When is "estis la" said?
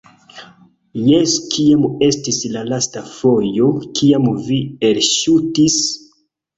2.07-2.65